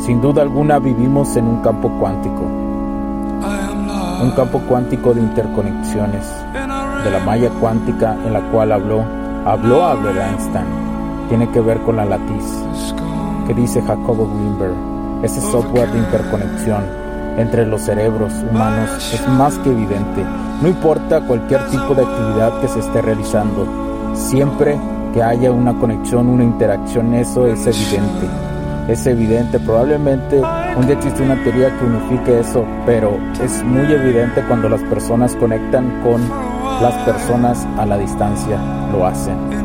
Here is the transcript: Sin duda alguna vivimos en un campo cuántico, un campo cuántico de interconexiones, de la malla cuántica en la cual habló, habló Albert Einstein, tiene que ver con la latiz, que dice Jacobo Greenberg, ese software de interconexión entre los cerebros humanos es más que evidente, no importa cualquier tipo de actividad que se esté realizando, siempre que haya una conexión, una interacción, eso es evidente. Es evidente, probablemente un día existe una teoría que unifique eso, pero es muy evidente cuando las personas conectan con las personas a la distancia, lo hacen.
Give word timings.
Sin 0.00 0.20
duda 0.22 0.40
alguna 0.42 0.78
vivimos 0.78 1.36
en 1.36 1.46
un 1.46 1.60
campo 1.60 1.90
cuántico, 2.00 2.42
un 4.22 4.30
campo 4.34 4.58
cuántico 4.66 5.12
de 5.12 5.20
interconexiones, 5.20 6.26
de 7.04 7.10
la 7.10 7.18
malla 7.24 7.50
cuántica 7.60 8.14
en 8.24 8.32
la 8.32 8.40
cual 8.50 8.72
habló, 8.72 9.04
habló 9.44 9.84
Albert 9.84 10.18
Einstein, 10.18 10.64
tiene 11.28 11.50
que 11.50 11.60
ver 11.60 11.80
con 11.82 11.96
la 11.96 12.06
latiz, 12.06 12.64
que 13.46 13.52
dice 13.52 13.82
Jacobo 13.82 14.26
Greenberg, 14.26 14.74
ese 15.22 15.40
software 15.42 15.90
de 15.92 15.98
interconexión 15.98 16.82
entre 17.36 17.66
los 17.66 17.82
cerebros 17.82 18.32
humanos 18.50 19.12
es 19.12 19.28
más 19.28 19.58
que 19.58 19.70
evidente, 19.70 20.24
no 20.62 20.68
importa 20.68 21.20
cualquier 21.20 21.66
tipo 21.68 21.94
de 21.94 22.04
actividad 22.04 22.58
que 22.62 22.68
se 22.68 22.80
esté 22.80 23.02
realizando, 23.02 23.66
siempre 24.14 24.78
que 25.12 25.22
haya 25.22 25.52
una 25.52 25.78
conexión, 25.78 26.28
una 26.28 26.44
interacción, 26.44 27.12
eso 27.12 27.46
es 27.46 27.66
evidente. 27.66 28.49
Es 28.90 29.06
evidente, 29.06 29.60
probablemente 29.60 30.42
un 30.76 30.84
día 30.84 30.96
existe 30.96 31.22
una 31.22 31.40
teoría 31.44 31.70
que 31.78 31.84
unifique 31.84 32.40
eso, 32.40 32.66
pero 32.84 33.20
es 33.40 33.62
muy 33.62 33.86
evidente 33.86 34.42
cuando 34.48 34.68
las 34.68 34.82
personas 34.82 35.36
conectan 35.36 36.02
con 36.02 36.20
las 36.82 36.94
personas 37.04 37.64
a 37.78 37.86
la 37.86 37.96
distancia, 37.96 38.58
lo 38.90 39.06
hacen. 39.06 39.50